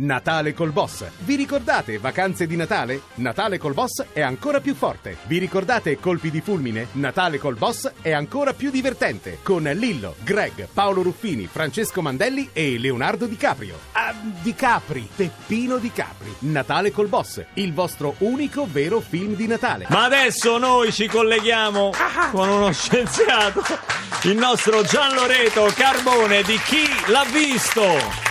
[0.00, 1.04] Natale col boss.
[1.18, 3.02] Vi ricordate vacanze di Natale?
[3.14, 5.16] Natale col boss è ancora più forte.
[5.24, 6.86] Vi ricordate colpi di fulmine?
[6.92, 9.40] Natale col boss è ancora più divertente.
[9.42, 13.80] Con Lillo, Greg, Paolo Ruffini, Francesco Mandelli e Leonardo Di Caprio.
[13.90, 16.32] Ah, Di Capri, Peppino Di Capri.
[16.38, 19.86] Natale col boss, il vostro unico vero film di Natale.
[19.88, 21.90] Ma adesso noi ci colleghiamo
[22.30, 23.60] con uno scienziato,
[24.22, 28.29] il nostro Gian Loreto Carbone di Chi l'ha visto.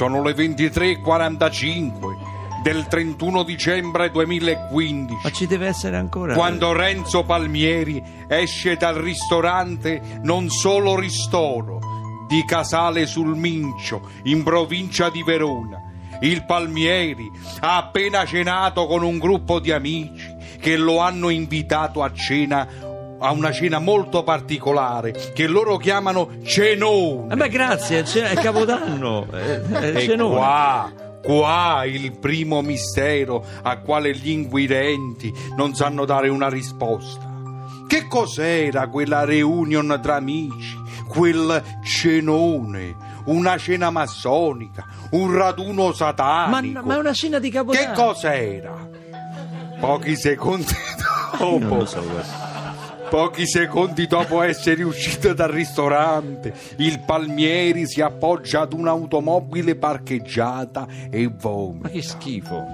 [0.00, 5.20] Sono le 23.45 del 31 dicembre 2015.
[5.22, 6.32] Ma ci deve essere ancora.
[6.32, 11.80] Quando Renzo Palmieri esce dal ristorante non solo Ristoro
[12.26, 15.82] di Casale sul Mincio, in provincia di Verona.
[16.20, 17.30] Il Palmieri
[17.60, 22.66] ha appena cenato con un gruppo di amici che lo hanno invitato a cena
[23.22, 27.32] a una cena molto particolare che loro chiamano cenone.
[27.32, 29.26] Eh beh, grazie, è Capodanno.
[29.30, 30.34] È, è E cenone.
[30.34, 37.28] qua, qua il primo mistero a quale gli inquirenti non sanno dare una risposta.
[37.86, 40.76] Che cos'era quella reunion tra amici,
[41.08, 42.94] quel cenone,
[43.26, 46.82] una cena massonica, un raduno Ma, satanico?
[46.84, 47.86] ma è una cena di Capodanno.
[47.86, 48.88] Che cos'era?
[49.80, 50.66] Pochi secondi
[51.40, 52.49] Non dopo lo so, guarda.
[53.10, 61.24] Pochi secondi dopo essere uscito dal ristorante, il Palmieri si appoggia ad un'automobile parcheggiata e
[61.24, 61.88] Ma vomita.
[61.88, 62.64] che schifo.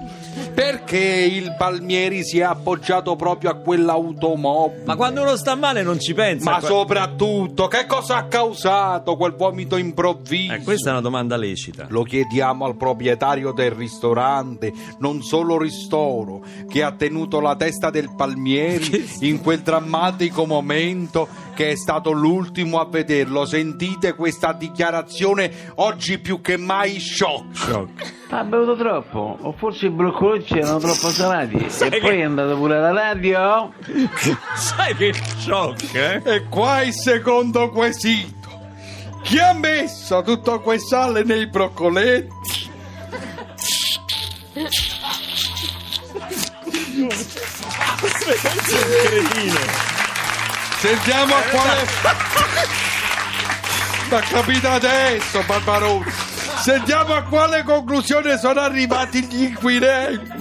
[0.53, 4.83] Perché il Palmieri si è appoggiato proprio a quell'automobile?
[4.85, 6.51] Ma quando uno sta male non ci pensa.
[6.51, 10.53] Ma Que- soprattutto, che cosa ha causato quel vomito improvviso?
[10.53, 11.87] Eh, questa è una domanda lecita.
[11.89, 18.13] Lo chiediamo al proprietario del ristorante, non solo Ristoro, che ha tenuto la testa del
[18.15, 23.45] Palmieri in quel drammatico momento che è stato l'ultimo a vederlo.
[23.45, 27.85] Sentite questa dichiarazione oggi più che mai shock.
[28.29, 31.69] Ha bevuto troppo, o forse i broccolotti erano troppo salati.
[31.69, 33.73] Sai e che- poi è andato pure alla radio.
[34.55, 36.21] Sai che shock, eh?
[36.25, 38.35] E qua il secondo quesito.
[39.23, 42.65] Chi ha messo tutto quel sale nei broccoletti?
[48.27, 49.96] Cretino.
[50.79, 51.85] Sentiamo a quale.
[54.09, 56.09] Ma capita adesso, Barbarone.
[56.11, 60.31] Sentiamo a quale conclusione sono arrivati gli inquirenti.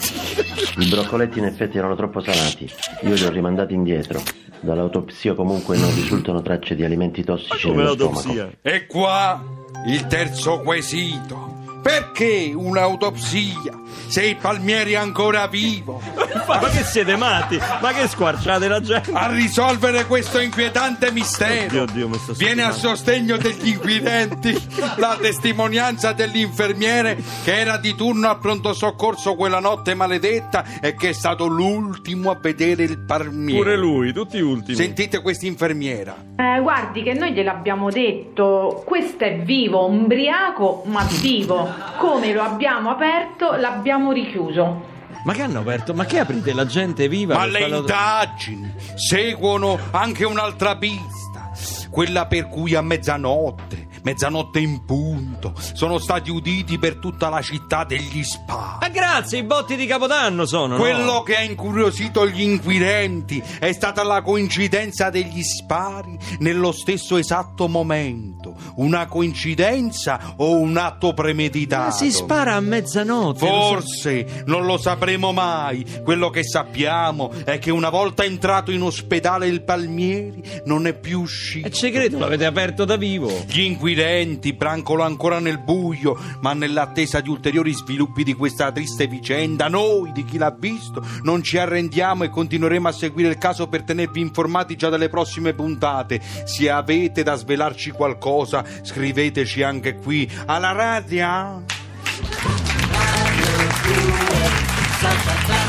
[0.79, 2.71] I broccoletti in effetti erano troppo salati.
[3.03, 4.23] Io li ho rimandati indietro.
[4.61, 8.31] Dall'autopsia comunque non risultano tracce di alimenti tossici Come nello l'autopsia?
[8.33, 8.57] stomaco.
[8.63, 9.43] E qua
[9.87, 11.55] il terzo quesito.
[11.87, 16.03] Perché un'autopsia se il Palmieri è ancora vivo?
[16.47, 17.59] Ma che siete matti?
[17.81, 19.13] Ma che squarciate la gente?
[19.13, 24.53] A risolvere questo inquietante mistero Oddio, Dio, mi sto viene a sostegno degli inquirenti
[24.97, 31.11] la testimonianza dell'infermiere che era di turno al pronto soccorso quella notte maledetta e che
[31.11, 33.61] è stato l'ultimo a vedere il Palmieri.
[33.61, 34.77] Pure lui, tutti ultimi.
[34.77, 36.17] Sentite questa infermiera.
[36.37, 41.76] Eh, guardi che noi gliel'abbiamo detto, questo è vivo, umbriaco ma vivo.
[41.99, 44.95] Come lo abbiamo aperto, l'abbiamo richiuso.
[45.25, 45.93] Ma che hanno aperto?
[45.93, 47.37] Ma che aprite la gente viva?
[47.37, 51.51] Ma le farlo- indagini seguono anche un'altra pista,
[51.91, 57.83] quella per cui a mezzanotte, mezzanotte in punto, sono stati uditi per tutta la città
[57.83, 58.79] degli spari.
[58.83, 60.81] Ma grazie, i botti di Capodanno sono, no?
[60.81, 67.67] Quello che ha incuriosito gli inquirenti è stata la coincidenza degli spari nello stesso esatto
[67.67, 68.55] momento.
[68.77, 71.85] Una coincidenza o un atto premeditato?
[71.85, 73.45] Ma si spara a mezzanotte.
[73.47, 75.85] lo so- Forse non lo sapremo mai.
[76.03, 81.21] Quello che sappiamo è che una volta entrato in ospedale il Palmieri non è più
[81.21, 81.67] uscito.
[81.67, 83.31] E ci credo, l'avete aperto da vivo.
[83.47, 89.69] Gli inquirenti brancolo ancora nel buio, ma nell'attesa di ulteriori sviluppi di questa triste vicenda,
[89.69, 93.83] noi di chi l'ha visto non ci arrendiamo e continueremo a seguire il caso per
[93.83, 96.21] tenervi informati già dalle prossime puntate.
[96.45, 101.63] Se avete da svelarci qualcosa, scriveteci anche qui alla radio.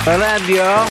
[0.03, 0.85] Radio?